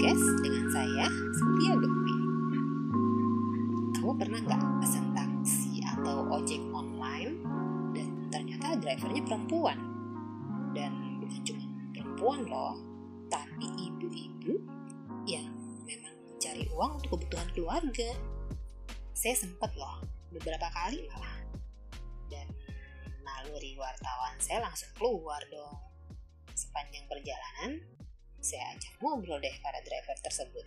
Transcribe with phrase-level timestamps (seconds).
[0.00, 1.06] podcast dengan saya,
[1.36, 2.16] Setia Bekti.
[4.00, 7.44] Kamu pernah nggak pesan taksi atau ojek online
[7.92, 9.76] dan ternyata drivernya perempuan?
[10.72, 12.80] Dan bukan cuma perempuan loh,
[13.28, 14.56] tapi ibu-ibu
[15.28, 15.52] yang
[15.84, 18.10] memang mencari uang untuk kebutuhan keluarga.
[19.12, 20.00] Saya sempat loh,
[20.32, 21.44] beberapa kali malah.
[22.32, 22.48] Dan
[23.20, 25.76] naluri wartawan saya langsung keluar dong.
[26.56, 27.99] Sepanjang perjalanan,
[28.40, 30.66] saya ajak ngobrol deh para driver tersebut.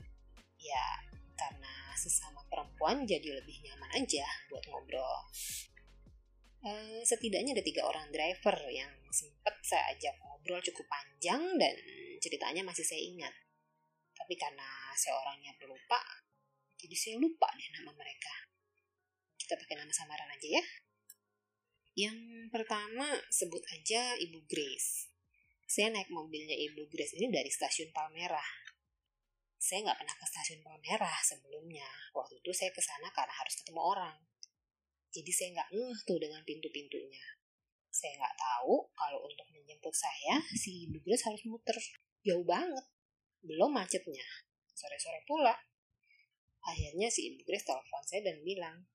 [0.61, 0.85] Ya,
[1.33, 5.27] karena sesama perempuan jadi lebih nyaman aja buat ngobrol.
[6.63, 11.75] Eh, setidaknya ada tiga orang driver yang sempat saya ajak ngobrol cukup panjang dan
[12.23, 13.33] ceritanya masih saya ingat.
[14.15, 15.51] Tapi karena saya orangnya
[16.83, 18.35] jadi saya lupa deh nama mereka.
[19.39, 20.63] Kita pakai nama samaran aja ya.
[21.95, 22.19] Yang
[22.51, 25.12] pertama sebut aja Ibu Grace
[25.73, 28.45] saya naik mobilnya Ibu Grace ini dari stasiun Palmerah.
[29.57, 31.89] Saya nggak pernah ke stasiun Palmerah sebelumnya.
[32.13, 34.17] Waktu itu saya ke sana karena harus ketemu orang.
[35.09, 37.25] Jadi saya nggak ngeh tuh dengan pintu-pintunya.
[37.89, 41.73] Saya nggak tahu kalau untuk menjemput saya, si Ibu Grace harus muter.
[42.21, 42.85] Jauh banget.
[43.41, 44.29] Belum macetnya.
[44.77, 45.57] Sore-sore pula.
[46.69, 48.85] Akhirnya si Ibu Grace telepon saya dan bilang,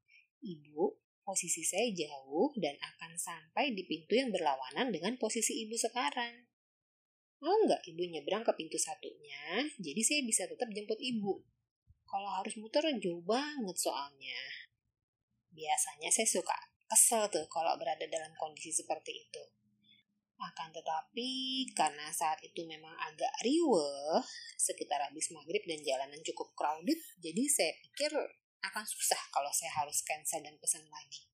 [0.47, 0.95] Ibu,
[1.27, 6.47] posisi saya jauh dan akan sampai di pintu yang berlawanan dengan posisi ibu sekarang.
[7.39, 11.39] Mau nggak ibu nyebrang ke pintu satunya, jadi saya bisa tetap jemput ibu.
[12.09, 14.43] Kalau harus muter jauh banget soalnya.
[15.55, 16.57] Biasanya saya suka
[16.89, 19.45] kesel tuh kalau berada dalam kondisi seperti itu.
[20.39, 21.31] Akan tetapi,
[21.75, 24.23] karena saat itu memang agak riweh,
[24.55, 28.15] sekitar habis maghrib dan jalanan cukup crowded, jadi saya pikir
[28.63, 31.27] akan susah kalau saya harus cancel dan pesan lagi.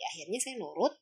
[0.00, 0.96] Ya akhirnya saya nurut,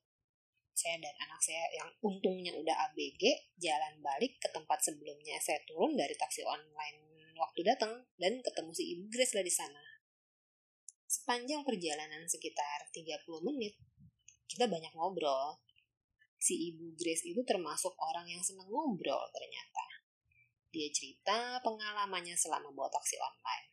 [0.79, 5.98] saya dan anak saya yang untungnya udah ABG jalan balik ke tempat sebelumnya saya turun
[5.98, 7.09] dari taksi online
[7.39, 9.83] waktu datang dan ketemu si Ibu Grace lah di sana.
[11.09, 13.78] Sepanjang perjalanan sekitar 30 menit,
[14.50, 15.62] kita banyak ngobrol.
[16.39, 19.87] Si Ibu Grace itu termasuk orang yang senang ngobrol ternyata.
[20.69, 23.69] Dia cerita pengalamannya selama bawa taksi online.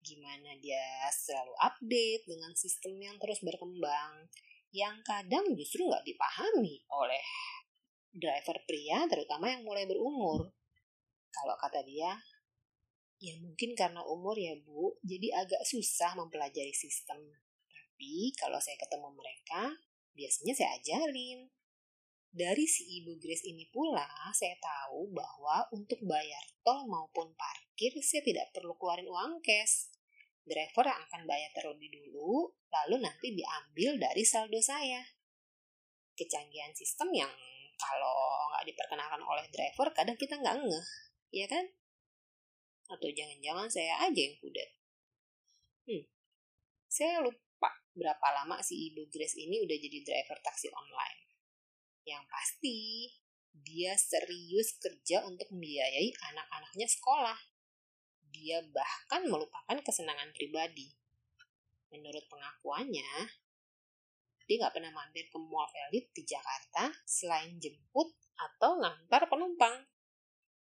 [0.00, 4.26] Gimana dia selalu update dengan sistem yang terus berkembang,
[4.74, 7.22] yang kadang justru nggak dipahami oleh
[8.10, 10.50] driver pria, terutama yang mulai berumur.
[11.30, 12.10] Kalau kata dia,
[13.22, 17.22] ya mungkin karena umur ya bu, jadi agak susah mempelajari sistem.
[17.70, 19.78] Tapi kalau saya ketemu mereka,
[20.18, 21.46] biasanya saya ajarin.
[22.34, 28.26] Dari si Ibu Grace ini pula, saya tahu bahwa untuk bayar tol maupun parkir, saya
[28.26, 29.94] tidak perlu keluarin uang cash
[30.44, 35.00] driver yang akan bayar terlebih dulu, lalu nanti diambil dari saldo saya.
[36.14, 37.32] Kecanggihan sistem yang
[37.74, 40.86] kalau nggak diperkenalkan oleh driver, kadang kita nggak ngeh,
[41.34, 41.64] ya kan?
[42.86, 44.70] Atau jangan-jangan saya aja yang kudet.
[45.88, 46.04] Hmm,
[46.86, 51.20] saya lupa berapa lama si Ibu Grace ini udah jadi driver taksi online.
[52.04, 52.78] Yang pasti,
[53.54, 57.53] dia serius kerja untuk membiayai anak-anaknya sekolah
[58.34, 60.90] dia bahkan melupakan kesenangan pribadi.
[61.94, 63.30] Menurut pengakuannya,
[64.44, 69.86] dia nggak pernah mampir ke mall elit di Jakarta selain jemput atau ngantar penumpang.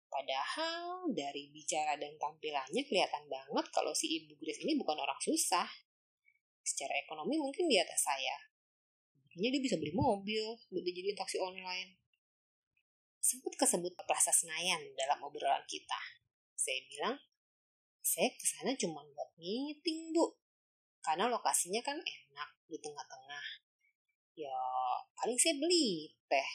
[0.05, 5.65] Padahal dari bicara dan tampilannya kelihatan banget kalau si Ibu Grace ini bukan orang susah.
[6.61, 8.37] Secara ekonomi mungkin di atas saya.
[9.25, 11.99] Buktinya dia bisa beli mobil buat dijadiin taksi online.
[13.19, 15.97] Sempat kesebut Plaza Senayan dalam obrolan kita.
[16.55, 17.17] Saya bilang,
[18.05, 20.37] saya ke sana cuma buat meeting, Bu.
[21.01, 23.45] Karena lokasinya kan enak di tengah-tengah.
[24.37, 24.53] Ya,
[25.17, 26.49] paling saya beli teh.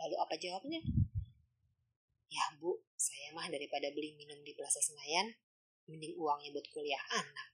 [0.00, 0.80] Lalu apa jawabnya?
[2.32, 5.28] Ya, Bu, saya mah daripada beli minum di Plaza Senayan,
[5.92, 7.48] mending uangnya buat kuliah anak.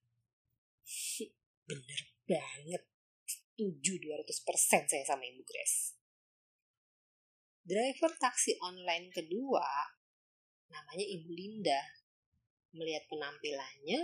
[1.68, 2.86] Bener banget.
[3.26, 5.98] Setuju 200% saya sama Ibu Grace.
[7.66, 9.66] Driver taksi online kedua
[10.70, 11.99] namanya Ibu Linda
[12.74, 14.02] melihat penampilannya,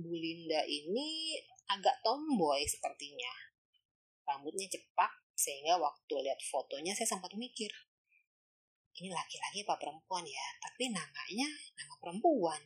[0.00, 1.38] Bu Linda ini
[1.70, 3.30] agak tomboy sepertinya.
[4.26, 7.70] Rambutnya cepak, sehingga waktu lihat fotonya saya sempat mikir,
[9.00, 10.46] ini laki-laki apa perempuan ya?
[10.60, 11.48] Tapi namanya
[11.78, 12.60] nama perempuan.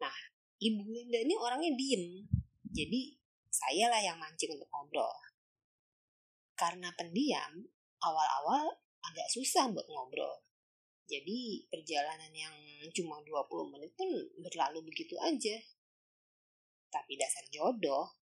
[0.00, 0.16] Nah,
[0.58, 2.26] Ibu Linda ini orangnya diem.
[2.72, 3.14] Jadi,
[3.52, 5.12] saya lah yang mancing untuk ngobrol.
[6.56, 7.60] Karena pendiam,
[8.00, 10.42] awal-awal agak susah buat ngobrol.
[11.12, 12.56] Jadi perjalanan yang
[12.96, 14.08] cuma 20 menit pun
[14.40, 15.60] berlalu begitu aja.
[16.88, 18.16] Tapi dasar jodoh,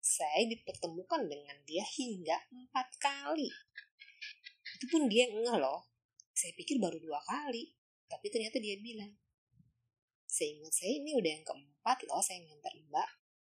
[0.00, 3.52] saya dipertemukan dengan dia hingga empat kali.
[4.80, 5.92] Itu pun dia ngeh loh.
[6.32, 7.76] Saya pikir baru dua kali.
[8.08, 9.12] Tapi ternyata dia bilang,
[10.24, 13.10] seingat saya ini udah yang keempat loh saya ngantar mbak.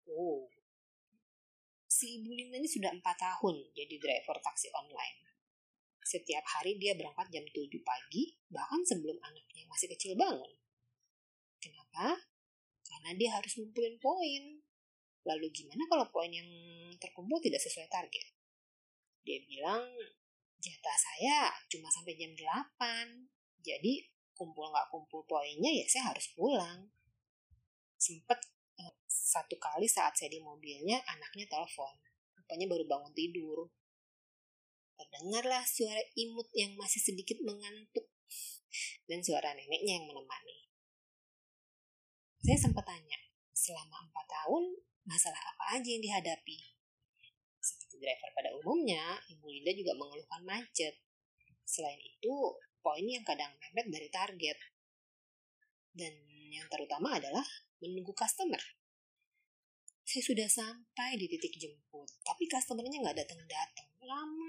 [0.10, 0.50] Oh,
[1.86, 5.27] si Ibu Linda ini sudah empat tahun jadi driver taksi online.
[6.08, 10.56] Setiap hari dia berangkat jam 7 pagi, bahkan sebelum anaknya masih kecil bangun.
[11.60, 12.16] Kenapa?
[12.88, 14.64] Karena dia harus ngumpulin poin.
[15.28, 16.48] Lalu gimana kalau poin yang
[16.96, 18.24] terkumpul tidak sesuai target?
[19.28, 19.84] Dia bilang,
[20.64, 23.28] jatah saya cuma sampai jam 8.
[23.60, 26.88] Jadi kumpul nggak kumpul poinnya ya saya harus pulang.
[28.00, 28.40] Sempet
[28.80, 31.92] eh, satu kali saat saya di mobilnya anaknya telepon.
[32.40, 33.68] Rupanya baru bangun tidur.
[34.98, 38.10] Terdengarlah suara imut yang masih sedikit mengantuk
[39.06, 40.68] dan suara neneknya yang menemani.
[42.42, 43.18] Saya sempat tanya,
[43.54, 44.64] selama empat tahun
[45.06, 46.58] masalah apa aja yang dihadapi?
[47.62, 50.96] Seperti driver pada umumnya, Ibu Linda juga mengeluhkan macet.
[51.68, 52.36] Selain itu,
[52.80, 54.58] poin yang kadang mepet dari target.
[55.92, 56.14] Dan
[56.54, 57.44] yang terutama adalah
[57.84, 58.62] menunggu customer.
[60.08, 63.88] Saya sudah sampai di titik jemput, tapi customernya nggak datang-datang.
[64.08, 64.47] Lama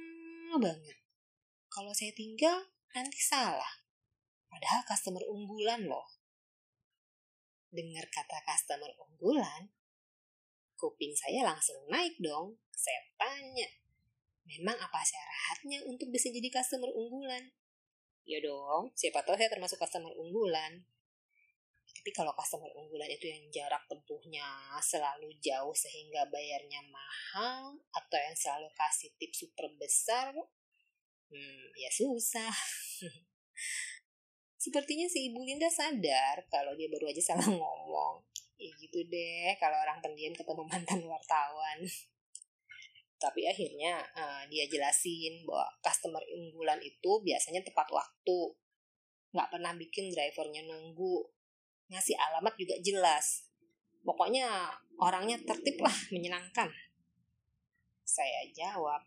[0.56, 0.98] banget.
[1.68, 3.84] Kalau saya tinggal, nanti salah.
[4.48, 6.08] Padahal customer unggulan loh.
[7.68, 9.68] Dengar kata customer unggulan,
[10.80, 12.56] kuping saya langsung naik dong.
[12.72, 13.68] Saya tanya,
[14.48, 17.52] memang apa syaratnya untuk bisa jadi customer unggulan?
[18.24, 20.88] Ya dong, siapa tahu saya termasuk customer unggulan.
[21.98, 24.46] Tapi kalau customer unggulan itu yang jarak tempuhnya
[24.78, 30.30] selalu jauh sehingga bayarnya mahal atau yang selalu kasih tips super besar,
[31.26, 32.54] hmm, ya susah.
[34.62, 38.22] Sepertinya si Ibu Linda sadar kalau dia baru aja salah ngomong.
[38.62, 41.82] Ya gitu deh kalau orang pendiam ketemu mantan wartawan.
[43.18, 48.54] Tapi akhirnya uh, dia jelasin bahwa customer unggulan itu biasanya tepat waktu.
[49.34, 51.37] Nggak pernah bikin drivernya nunggu
[51.88, 53.48] ngasih alamat juga jelas.
[54.04, 56.68] Pokoknya orangnya tertib lah, menyenangkan.
[58.08, 59.04] Saya jawab,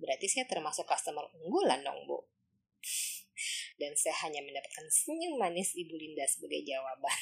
[0.00, 2.24] berarti saya termasuk customer unggulan dong, Bu.
[3.80, 7.20] Dan saya hanya mendapatkan senyum manis Ibu Linda sebagai jawaban.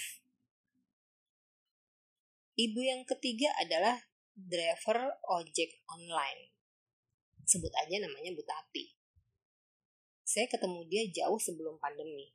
[2.52, 3.96] Ibu yang ketiga adalah
[4.36, 6.52] driver ojek online.
[7.48, 8.92] Sebut aja namanya Bu Tati.
[10.22, 12.30] Saya ketemu dia jauh sebelum pandemi.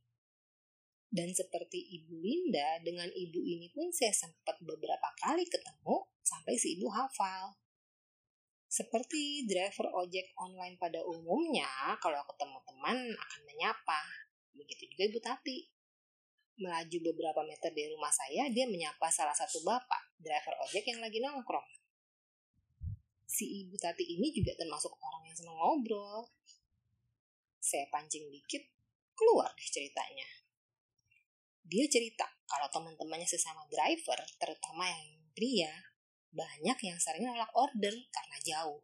[1.08, 6.76] Dan seperti Ibu Linda, dengan ibu ini pun saya sempat beberapa kali ketemu sampai si
[6.76, 7.56] ibu hafal.
[8.68, 14.02] Seperti driver ojek online pada umumnya, kalau ketemu teman akan menyapa.
[14.52, 15.58] Begitu juga Ibu Tati.
[16.60, 21.24] Melaju beberapa meter dari rumah saya, dia menyapa salah satu bapak, driver ojek yang lagi
[21.24, 21.70] nongkrong.
[23.24, 26.28] Si Ibu Tati ini juga termasuk orang yang senang ngobrol.
[27.64, 28.68] Saya pancing dikit,
[29.16, 30.47] keluar deh ceritanya
[31.68, 35.72] dia cerita kalau teman-temannya sesama driver, terutama yang pria,
[36.32, 38.80] banyak yang sering nolak order karena jauh.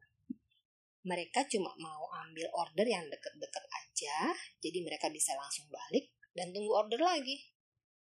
[1.04, 6.72] Mereka cuma mau ambil order yang deket-deket aja, jadi mereka bisa langsung balik dan tunggu
[6.72, 7.52] order lagi.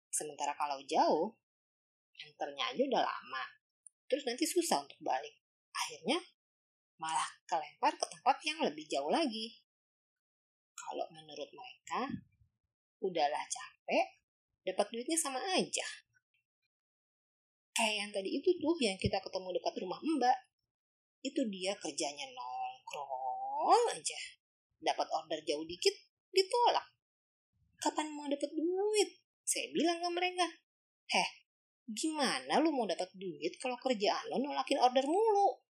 [0.09, 1.33] Sementara kalau jauh,
[2.17, 3.43] enternya aja udah lama.
[4.09, 5.35] Terus nanti susah untuk balik.
[5.73, 6.17] Akhirnya
[6.97, 9.61] malah kelempar ke tempat yang lebih jauh lagi.
[10.73, 12.09] Kalau menurut mereka,
[13.01, 14.05] udahlah capek,
[14.67, 15.87] dapat duitnya sama aja.
[17.71, 20.37] Kayak yang tadi itu tuh yang kita ketemu dekat rumah mbak.
[21.21, 24.19] Itu dia kerjanya nongkrong aja.
[24.81, 25.93] Dapat order jauh dikit,
[26.33, 26.85] ditolak.
[27.77, 29.09] Kapan mau dapat duit?
[29.45, 30.45] Saya bilang ke mereka,
[31.07, 31.29] Heh,
[31.87, 35.63] gimana lu mau dapat duit kalau kerjaan lo nolakin order mulu?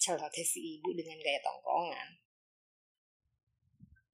[0.00, 2.23] Celoteh si ibu dengan gaya tongkrongan.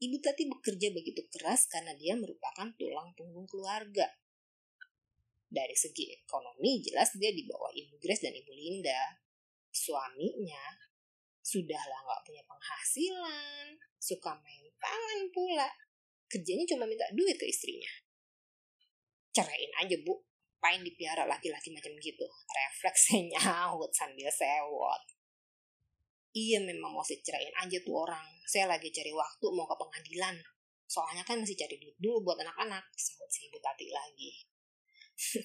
[0.01, 4.09] Ibu Tati bekerja begitu keras karena dia merupakan tulang punggung keluarga.
[5.45, 9.21] Dari segi ekonomi jelas dia di bawah Ibu Grace dan Ibu Linda.
[9.69, 10.65] Suaminya
[11.45, 13.67] sudahlah nggak punya penghasilan,
[14.01, 15.69] suka main tangan pula.
[16.33, 17.93] Kerjanya cuma minta duit ke istrinya.
[19.37, 20.17] Ceraiin aja bu,
[20.65, 22.25] pain dipiara laki-laki macam gitu.
[22.25, 25.20] Refleksnya nyaut sambil sewot.
[26.31, 28.23] Iya memang mau saya ceraiin aja tuh orang.
[28.47, 30.39] Saya lagi cari waktu mau ke pengadilan.
[30.87, 32.87] Soalnya kan masih cari duit dulu buat anak-anak.
[32.95, 34.31] Sahut si ibu tati lagi.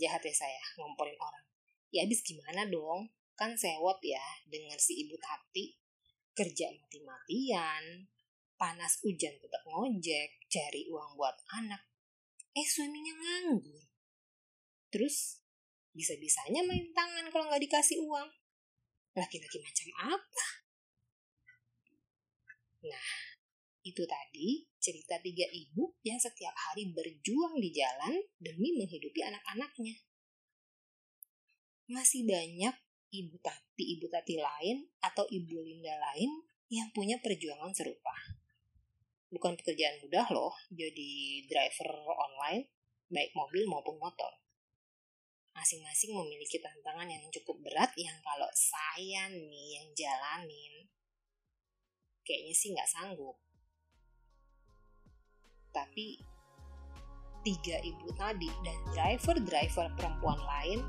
[0.00, 1.44] Jahat ya saya ngomporin orang.
[1.88, 3.08] Ya habis gimana dong?
[3.32, 5.72] Kan sewot ya dengan si ibu tati.
[6.36, 8.04] Kerja mati-matian.
[8.60, 10.36] Panas hujan tetap ngojek.
[10.52, 11.80] Cari uang buat anak.
[12.52, 13.88] Eh suaminya nganggur.
[14.92, 15.40] Terus
[15.96, 18.28] bisa-bisanya main tangan kalau nggak dikasih uang
[19.14, 20.46] laki-laki macam apa?
[22.84, 23.10] Nah,
[23.84, 29.92] Itu tadi cerita tiga ibu yang setiap hari berjuang di jalan demi menghidupi anak-anaknya.
[31.92, 32.72] Masih banyak
[33.12, 38.16] ibu tati-ibu tati lain atau ibu Linda lain yang punya perjuangan serupa.
[39.28, 42.72] Bukan pekerjaan mudah loh jadi driver online,
[43.12, 44.43] baik mobil maupun motor.
[45.54, 50.90] Masing-masing memiliki tantangan yang cukup berat yang kalau saya nih yang jalanin,
[52.26, 53.38] kayaknya sih nggak sanggup.
[55.70, 56.18] Tapi
[57.44, 60.80] tiga ibu tadi dan driver-driver perempuan lain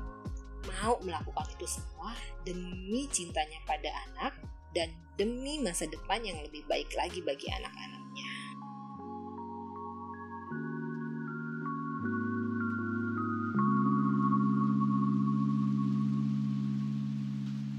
[0.66, 2.10] mau melakukan itu semua
[2.42, 4.34] demi cintanya pada anak
[4.74, 7.95] dan demi masa depan yang lebih baik lagi bagi anak-anak.